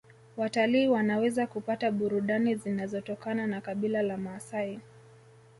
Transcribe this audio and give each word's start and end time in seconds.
Watalii 0.37 0.87
wanaweza 0.87 1.47
kupata 1.47 1.91
burudani 1.91 2.55
zinazotokana 2.55 3.47
na 3.47 3.61
kabila 3.61 4.01
la 4.01 4.17
maasai 4.17 4.79